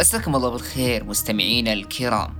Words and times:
مساكم 0.00 0.36
الله 0.36 0.48
بالخير 0.48 1.04
مستمعينا 1.04 1.72
الكرام. 1.72 2.34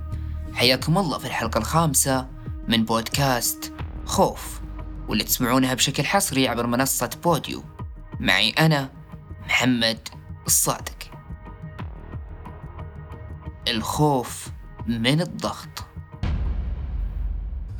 حياكم 0.53 0.97
الله 0.97 1.17
في 1.17 1.25
الحلقة 1.25 1.57
الخامسة 1.57 2.27
من 2.67 2.85
بودكاست 2.85 3.73
خوف 4.05 4.61
واللي 5.07 5.23
تسمعونها 5.23 5.73
بشكل 5.73 6.03
حصري 6.03 6.47
عبر 6.47 6.67
منصة 6.67 7.09
بوديو. 7.23 7.63
معي 8.19 8.49
أنا 8.49 8.89
محمد 9.45 10.07
الصادق. 10.47 11.11
الخوف 13.67 14.47
من 14.87 15.21
الضغط. 15.21 15.85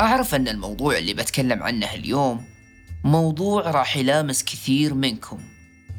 أعرف 0.02 0.36
أن 0.36 0.48
الموضوع 0.48 0.98
اللي 0.98 1.13
بتكلم 1.13 1.63
عنه 1.63 1.93
اليوم 1.93 2.46
موضوع 3.04 3.71
راح 3.71 3.97
يلامس 3.97 4.43
كثير 4.43 4.93
منكم 4.93 5.39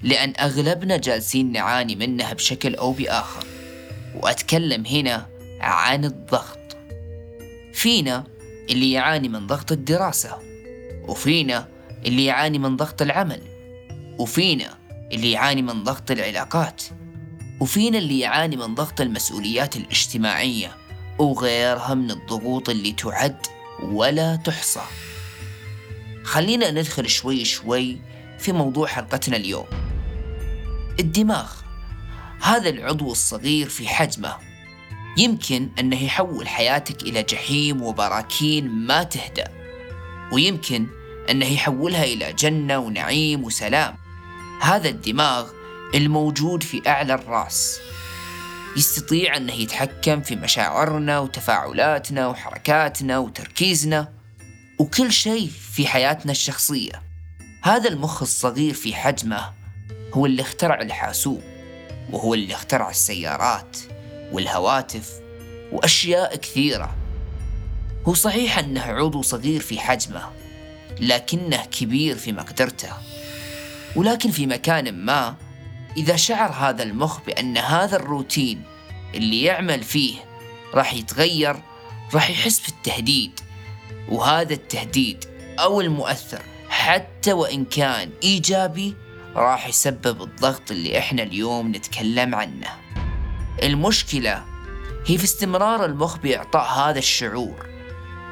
لأن 0.03 0.33
أغلبنا 0.41 0.97
جالسين 0.97 1.53
نعاني 1.53 1.97
منه 1.97 2.33
بشكل 2.33 2.75
أو 2.75 2.93
بآخر. 2.93 3.62
وأتكلم 4.15 4.87
هنا 4.87 5.27
عن 5.61 6.05
الضغط. 6.05 6.59
فينا 7.73 8.25
اللي 8.71 8.93
يعاني 8.93 9.29
من 9.29 9.47
ضغط 9.47 9.73
الدراسة 9.73 10.39
وفينا 11.09 11.69
اللي 12.07 12.25
يعاني 12.25 12.59
من 12.59 12.77
ضغط 12.77 13.03
العمل 13.03 13.41
وفينا 14.19 14.79
اللي 15.13 15.33
يعاني 15.33 15.63
من 15.63 15.85
ضغط 15.85 16.11
العلاقات 16.11 16.83
وفينا 17.61 17.99
اللي 17.99 18.21
يعاني 18.21 18.57
من 18.57 18.75
ضغط 18.75 19.01
المسؤوليات 19.01 19.77
الاجتماعية 19.77 20.77
وغيرها 21.19 21.95
من 21.95 22.11
الضغوط 22.11 22.69
اللي 22.69 22.93
تعد 22.93 23.47
ولا 23.83 24.37
تحصى. 24.37 24.83
خلينا 26.25 26.71
ندخل 26.71 27.09
شوي 27.09 27.45
شوي 27.45 27.99
في 28.39 28.53
موضوع 28.53 28.87
حلقتنا 28.87 29.37
اليوم. 29.37 29.67
الدماغ. 31.01 31.53
هذا 32.43 32.69
العضو 32.69 33.13
الصغير 33.13 33.69
في 33.69 33.89
حجمه. 33.89 34.37
يمكن 35.17 35.69
أنه 35.79 36.05
يحول 36.05 36.49
حياتك 36.49 37.03
إلى 37.03 37.23
جحيم 37.23 37.83
وبراكين 37.83 38.69
ما 38.69 39.03
تهدأ. 39.03 39.49
ويمكن 40.33 40.87
أنه 41.31 41.47
يحولها 41.47 42.05
إلى 42.05 42.33
جنة 42.33 42.79
ونعيم 42.79 43.45
وسلام. 43.45 43.97
هذا 44.61 44.89
الدماغ 44.89 45.51
الموجود 45.95 46.63
في 46.63 46.83
أعلى 46.87 47.15
الرأس. 47.15 47.79
يستطيع 48.77 49.37
أنه 49.37 49.53
يتحكم 49.53 50.21
في 50.23 50.37
مشاعرنا 50.37 51.19
وتفاعلاتنا 51.19 52.27
وحركاتنا 52.27 53.19
وتركيزنا 53.19 54.13
وكل 54.79 55.13
شيء 55.13 55.51
في 55.73 55.87
حياتنا 55.87 56.33
الشخصية. 56.33 57.03
هذا 57.63 57.89
المخ 57.89 58.23
الصغير 58.23 58.75
في 58.75 58.95
حجمه 58.95 59.53
هو 60.15 60.27
اللي 60.27 60.43
اخترع 60.43 60.81
الحاسوب. 60.81 61.52
وهو 62.11 62.35
اللي 62.35 62.55
اخترع 62.55 62.91
السيارات 62.91 63.79
والهواتف 64.33 65.13
وأشياء 65.73 66.37
كثيرة. 66.37 66.97
هو 68.09 68.15
صحيح 68.15 68.59
أنه 68.59 68.81
عضو 68.81 69.23
صغير 69.23 69.61
في 69.61 69.81
حجمه 69.81 70.31
لكنه 71.01 71.65
كبير 71.65 72.17
في 72.17 72.33
مقدرته. 72.33 72.93
ولكن 73.97 74.31
في 74.31 74.47
مكان 74.47 75.05
ما 75.05 75.37
إذا 75.97 76.17
شعر 76.17 76.53
هذا 76.53 76.83
المخ 76.83 77.21
بأن 77.21 77.59
هذا 77.59 77.97
الروتين 77.97 78.63
اللي 79.15 79.43
يعمل 79.43 79.83
فيه 79.83 80.15
راح 80.75 80.95
يتغير 80.95 81.57
راح 82.15 82.31
يحس 82.31 82.61
بالتهديد. 82.61 83.41
وهذا 84.09 84.55
التهديد 84.55 85.25
أو 85.59 85.81
المؤثر 85.81 86.43
حتى 86.69 87.33
وإن 87.33 87.65
كان 87.65 88.11
إيجابي 88.23 88.95
راح 89.37 89.69
يسبب 89.69 90.23
الضغط 90.23 90.71
اللي 90.71 90.99
إحنا 90.99 91.23
اليوم 91.23 91.69
نتكلم 91.69 92.35
عنه. 92.35 92.69
المشكلة 93.63 94.45
هي 95.07 95.19
في 95.19 95.25
استمرار 95.25 95.85
المخ 95.85 96.17
بإعطاء 96.17 96.73
هذا 96.73 96.99
الشعور. 96.99 97.67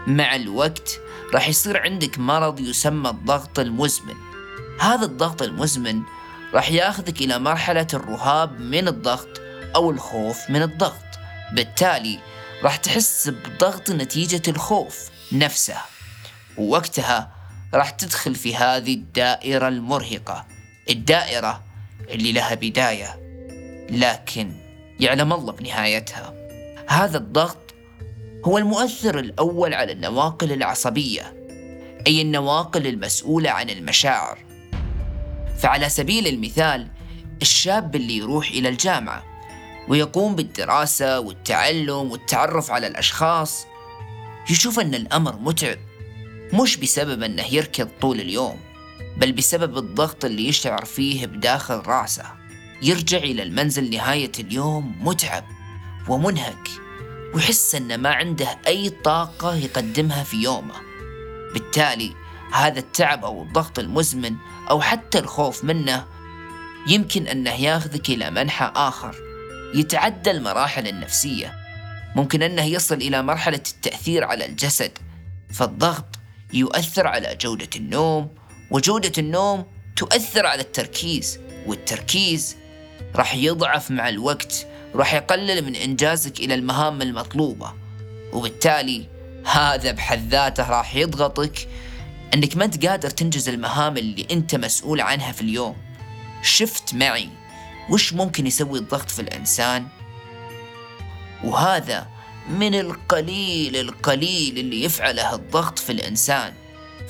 مع 0.06 0.34
الوقت 0.34 1.00
راح 1.34 1.48
يصير 1.48 1.82
عندك 1.82 2.18
مرض 2.18 2.60
يسمى 2.60 3.10
الضغط 3.10 3.58
المزمن. 3.58 4.14
هذا 4.80 5.04
الضغط 5.04 5.42
المزمن 5.42 6.02
راح 6.54 6.70
ياخذك 6.70 7.20
إلى 7.20 7.38
مرحلة 7.38 7.86
الرهاب 7.94 8.60
من 8.60 8.88
الضغط 8.88 9.40
أو 9.74 9.90
الخوف 9.90 10.50
من 10.50 10.62
الضغط. 10.62 11.04
بالتالي 11.52 12.18
راح 12.62 12.76
تحس 12.76 13.28
بضغط 13.28 13.90
نتيجة 13.90 14.42
الخوف 14.48 15.10
نفسه. 15.32 15.76
ووقتها 16.58 17.32
راح 17.74 17.90
تدخل 17.90 18.34
في 18.34 18.56
هذه 18.56 18.94
الدائرة 18.94 19.68
المرهقة. 19.68 20.59
الدائرة 20.90 21.62
اللي 22.10 22.32
لها 22.32 22.54
بداية 22.54 23.20
لكن 23.90 24.52
يعلم 25.00 25.32
الله 25.32 25.52
بنهايتها. 25.52 26.34
هذا 26.88 27.18
الضغط 27.18 27.74
هو 28.44 28.58
المؤثر 28.58 29.18
الأول 29.18 29.74
على 29.74 29.92
النواقل 29.92 30.52
العصبية 30.52 31.34
أي 32.06 32.22
النواقل 32.22 32.86
المسؤولة 32.86 33.50
عن 33.50 33.70
المشاعر. 33.70 34.38
فعلى 35.58 35.88
سبيل 35.88 36.26
المثال 36.26 36.86
الشاب 37.42 37.96
اللي 37.96 38.16
يروح 38.16 38.50
إلى 38.50 38.68
الجامعة 38.68 39.24
ويقوم 39.88 40.36
بالدراسة 40.36 41.20
والتعلم 41.20 42.10
والتعرف 42.10 42.70
على 42.70 42.86
الأشخاص 42.86 43.66
يشوف 44.50 44.80
أن 44.80 44.94
الأمر 44.94 45.36
متعب 45.36 45.78
مش 46.52 46.76
بسبب 46.76 47.22
أنه 47.22 47.54
يركض 47.54 47.88
طول 48.00 48.20
اليوم. 48.20 48.69
بل 49.20 49.32
بسبب 49.32 49.78
الضغط 49.78 50.24
اللي 50.24 50.48
يشعر 50.48 50.84
فيه 50.84 51.26
بداخل 51.26 51.82
راسه. 51.86 52.24
يرجع 52.82 53.18
إلى 53.18 53.42
المنزل 53.42 53.90
نهاية 53.90 54.32
اليوم 54.38 54.96
متعب 55.00 55.44
ومنهك 56.08 56.68
ويحس 57.34 57.74
أنه 57.74 57.96
ما 57.96 58.10
عنده 58.10 58.58
أي 58.66 58.90
طاقة 58.90 59.54
يقدمها 59.54 60.24
في 60.24 60.36
يومه. 60.36 60.74
بالتالي 61.54 62.12
هذا 62.52 62.78
التعب 62.78 63.24
أو 63.24 63.42
الضغط 63.42 63.78
المزمن 63.78 64.36
أو 64.70 64.80
حتى 64.80 65.18
الخوف 65.18 65.64
منه 65.64 66.06
يمكن 66.86 67.26
أنه 67.26 67.54
ياخذك 67.54 68.08
إلى 68.10 68.30
منحى 68.30 68.72
آخر 68.76 69.14
يتعدى 69.74 70.30
المراحل 70.30 70.88
النفسية. 70.88 71.52
ممكن 72.16 72.42
أنه 72.42 72.64
يصل 72.64 72.94
إلى 72.94 73.22
مرحلة 73.22 73.62
التأثير 73.74 74.24
على 74.24 74.46
الجسد 74.46 74.98
فالضغط 75.52 76.06
يؤثر 76.52 77.06
على 77.06 77.36
جودة 77.40 77.70
النوم 77.76 78.39
وجودة 78.70 79.12
النوم 79.18 79.66
تؤثر 79.96 80.46
على 80.46 80.62
التركيز 80.62 81.38
والتركيز 81.66 82.56
راح 83.16 83.34
يضعف 83.34 83.90
مع 83.90 84.08
الوقت 84.08 84.66
راح 84.94 85.14
يقلل 85.14 85.64
من 85.64 85.76
إنجازك 85.76 86.40
إلى 86.40 86.54
المهام 86.54 87.02
المطلوبة. 87.02 87.72
وبالتالي 88.32 89.06
هذا 89.46 89.92
بحد 89.92 90.28
ذاته 90.28 90.70
راح 90.70 90.96
يضغطك 90.96 91.68
أنك 92.34 92.56
ما 92.56 92.64
أنت 92.64 92.86
قادر 92.86 93.10
تنجز 93.10 93.48
المهام 93.48 93.96
اللي 93.96 94.26
أنت 94.30 94.54
مسؤول 94.54 95.00
عنها 95.00 95.32
في 95.32 95.40
اليوم. 95.40 95.76
شفت 96.42 96.94
معي 96.94 97.28
وش 97.90 98.12
ممكن 98.12 98.46
يسوي 98.46 98.78
الضغط 98.78 99.10
في 99.10 99.22
الإنسان؟ 99.22 99.86
وهذا 101.44 102.08
من 102.50 102.74
القليل 102.74 103.76
القليل 103.76 104.58
اللي 104.58 104.84
يفعله 104.84 105.34
الضغط 105.34 105.78
في 105.78 105.92
الإنسان. 105.92 106.52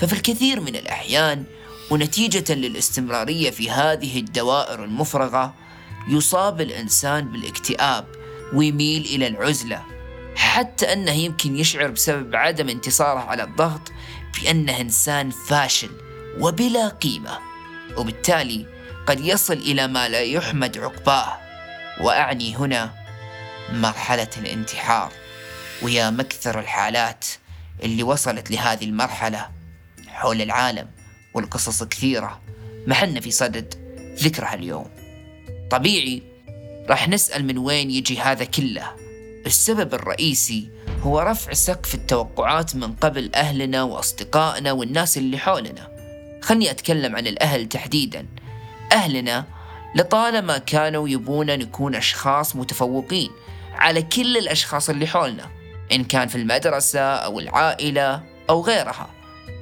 ففي 0.00 0.12
الكثير 0.12 0.60
من 0.60 0.76
الأحيان 0.76 1.44
ونتيجة 1.90 2.54
للاستمرارية 2.54 3.50
في 3.50 3.70
هذه 3.70 4.18
الدوائر 4.18 4.84
المفرغة 4.84 5.54
يصاب 6.08 6.60
الإنسان 6.60 7.32
بالاكتئاب 7.32 8.06
ويميل 8.52 9.04
إلى 9.04 9.26
العزلة 9.26 9.82
حتى 10.36 10.92
أنه 10.92 11.12
يمكن 11.12 11.56
يشعر 11.56 11.88
بسبب 11.88 12.36
عدم 12.36 12.68
انتصاره 12.68 13.18
على 13.20 13.42
الضغط 13.42 13.92
بأنه 14.34 14.80
إنسان 14.80 15.30
فاشل 15.30 15.90
وبلا 16.38 16.88
قيمة 16.88 17.38
وبالتالي 17.96 18.66
قد 19.06 19.20
يصل 19.20 19.54
إلى 19.54 19.86
ما 19.86 20.08
لا 20.08 20.20
يحمد 20.20 20.78
عقباه. 20.78 21.38
وأعني 22.00 22.56
هنا 22.56 22.94
مرحلة 23.72 24.30
الانتحار 24.36 25.12
ويا 25.82 26.10
مكثر 26.10 26.60
الحالات 26.60 27.26
اللي 27.82 28.02
وصلت 28.02 28.50
لهذه 28.50 28.84
المرحلة. 28.84 29.59
حول 30.20 30.42
العالم 30.42 30.88
والقصص 31.34 31.82
كثيرة. 31.82 32.40
محلنا 32.86 33.20
في 33.20 33.30
صدد 33.30 33.74
ذكرها 34.18 34.54
اليوم 34.54 34.86
طبيعي 35.70 36.22
راح 36.88 37.08
نسأل 37.08 37.44
من 37.44 37.58
وين 37.58 37.90
يجي 37.90 38.20
هذا 38.20 38.44
كله. 38.44 38.96
السبب 39.46 39.94
الرئيسي 39.94 40.70
هو 41.02 41.20
رفع 41.20 41.52
سقف 41.52 41.94
التوقعات 41.94 42.76
من 42.76 42.92
قبل 42.92 43.30
أهلنا 43.34 43.82
وأصدقائنا 43.82 44.72
والناس 44.72 45.18
اللي 45.18 45.38
حولنا. 45.38 45.88
خلني 46.42 46.70
أتكلم 46.70 47.16
عن 47.16 47.26
الأهل 47.26 47.68
تحديدا. 47.68 48.26
أهلنا 48.92 49.44
لطالما 49.94 50.58
كانوا 50.58 51.08
يبونا 51.08 51.56
نكون 51.56 51.94
أشخاص 51.94 52.56
متفوقين 52.56 53.30
على 53.74 54.02
كل 54.02 54.36
الأشخاص 54.36 54.90
اللي 54.90 55.06
حولنا 55.06 55.50
إن 55.92 56.04
كان 56.04 56.28
في 56.28 56.34
المدرسة 56.34 57.00
أو 57.00 57.40
العائلة 57.40 58.22
أو 58.50 58.60
غيرها. 58.60 59.19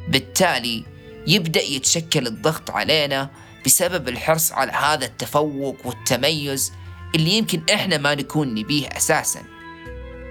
بالتالي 0.09 0.85
يبدأ 1.27 1.63
يتشكل 1.63 2.27
الضغط 2.27 2.71
علينا 2.71 3.31
بسبب 3.67 4.09
الحرص 4.09 4.53
على 4.53 4.73
هذا 4.73 5.05
التفوق 5.05 5.77
والتميز 5.85 6.73
اللي 7.15 7.31
يمكن 7.31 7.63
إحنا 7.75 7.97
ما 7.97 8.15
نكون 8.15 8.55
نبيه 8.55 8.89
أساساً. 8.89 9.43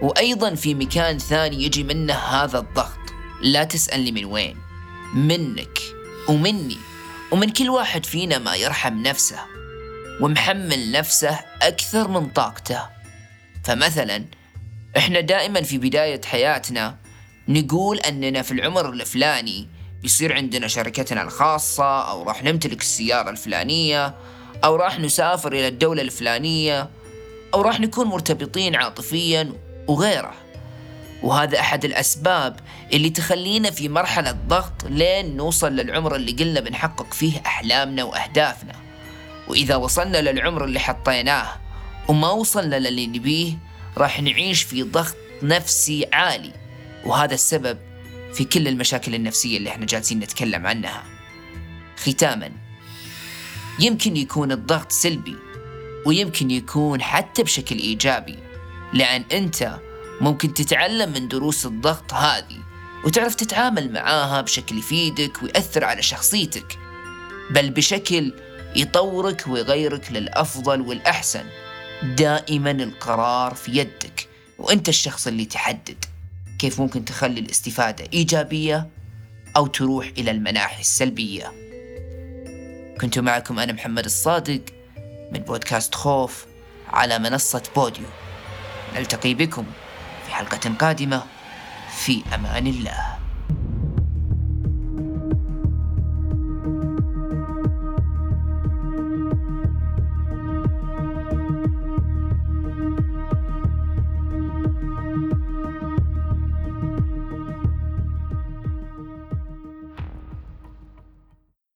وأيضاً 0.02 0.56
في 0.56 0.74
مكان 0.74 1.18
ثاني 1.18 1.64
يجي 1.64 1.84
منه 1.84 2.14
هذا 2.14 2.60
الضغط. 2.60 3.00
لا 3.42 3.64
تسألني 3.64 4.12
من 4.12 4.26
وين. 4.26 4.58
منك. 5.14 5.80
ومني. 6.30 6.78
ومن 7.32 7.50
كل 7.50 7.70
واحد 7.70 8.06
فينا 8.06 8.38
ما 8.38 8.56
يرحم 8.56 9.02
نفسه. 9.02 9.40
ومحمل 10.22 10.92
نفسه 10.92 11.40
أكثر 11.62 12.08
من 12.08 12.30
طاقته. 12.30 12.82
فمثلا 13.64 14.26
إحنا 14.98 15.20
دائما 15.20 15.62
في 15.62 15.78
بداية 15.78 16.22
حياتنا 16.26 16.98
نقول 17.50 18.00
أننا 18.00 18.42
في 18.42 18.52
العمر 18.52 18.90
الفلاني 18.90 19.68
بيصير 20.02 20.36
عندنا 20.36 20.68
شركتنا 20.68 21.22
الخاصة 21.22 22.02
أو 22.12 22.24
راح 22.24 22.44
نمتلك 22.44 22.82
السيارة 22.82 23.30
الفلانية 23.30 24.16
أو 24.64 24.76
راح 24.76 25.00
نسافر 25.00 25.52
إلى 25.52 25.68
الدولة 25.68 26.02
الفلانية 26.02 26.90
أو 27.54 27.62
راح 27.62 27.80
نكون 27.80 28.08
مرتبطين 28.08 28.76
عاطفيا 28.76 29.54
وغيره. 29.88 30.34
وهذا 31.24 31.60
أحد 31.60 31.86
الأسباب 31.86 32.60
اللي 32.94 33.10
تخلينا 33.10 33.72
في 33.72 33.90
مرحلة 33.90 34.32
ضغط 34.32 34.84
لين 34.86 35.38
نوصل 35.38 35.72
للعمر 35.72 36.16
اللي 36.16 36.32
قلنا 36.32 36.60
بنحقق 36.60 37.14
فيه 37.14 37.42
أحلامنا 37.46 38.04
وأهدافنا. 38.04 38.76
وإذا 39.48 39.76
وصلنا 39.76 40.18
للعمر 40.18 40.66
اللي 40.66 40.80
حطيناه 40.80 41.48
وما 42.08 42.32
وصلنا 42.32 42.76
للي 42.76 43.08
نبيه 43.08 43.54
راح 43.98 44.22
نعيش 44.22 44.64
في 44.64 44.84
ضغط 44.84 45.16
نفسي 45.44 46.06
عالي. 46.14 46.67
وهذا 47.08 47.34
السبب 47.34 47.78
في 48.34 48.46
كل 48.46 48.68
المشاكل 48.68 49.16
النفسية 49.16 49.58
اللي 49.58 49.70
إحنا 49.70 49.86
جالسين 49.86 50.20
نتكلم 50.20 50.68
عنها. 50.68 51.04
ختاما 51.98 52.52
يمكن 53.80 54.18
يكون 54.18 54.52
الضغط 54.52 54.92
سلبي 54.92 55.36
ويمكن 56.06 56.52
يكون 56.52 57.02
حتى 57.02 57.44
بشكل 57.44 57.78
إيجابي 57.78 58.36
لأن 58.94 59.24
أنت 59.32 59.80
ممكن 60.22 60.54
تتعلم 60.54 61.14
من 61.14 61.28
دروس 61.28 61.66
الضغط 61.66 62.14
هذه 62.14 62.60
وتعرف 63.06 63.36
تتعامل 63.36 63.92
معاها 63.94 64.42
بشكل 64.42 64.78
يفيدك 64.78 65.44
ويأثر 65.44 65.84
على 65.84 66.02
شخصيتك 66.02 66.78
بل 67.52 67.70
بشكل 67.70 68.34
يطورك 68.76 69.44
ويغيرك 69.48 70.12
للأفضل 70.12 70.82
والأحسن. 70.82 71.46
دائما 72.04 72.72
القرار 72.72 73.54
في 73.54 73.72
يدك 73.72 74.28
وأنت 74.58 74.90
الشخص 74.90 75.28
اللي 75.28 75.46
تحدد. 75.46 76.06
كيف 76.60 76.82
ممكن 76.82 77.06
تخلي 77.06 77.40
الاستفادة 77.40 78.06
إيجابية 78.14 78.90
أو 79.56 79.68
تروح 79.68 80.12
إلى 80.18 80.32
المناحي 80.32 80.82
السلبية. 80.82 81.52
كنت 83.02 83.20
معكم 83.20 83.60
أنا 83.60 83.74
محمد 83.74 84.06
الصادق 84.06 84.62
من 85.32 85.40
بودكاست 85.40 85.96
خوف 85.96 86.46
على 86.88 87.20
منصة 87.20 87.64
بوديو. 87.76 88.06
نلتقي 88.96 89.34
بكم 89.34 89.66
في 90.26 90.32
حلقة 90.36 90.70
قادمة. 90.80 91.24
في 91.98 92.24
أمان 92.36 92.68
الله. 92.68 93.07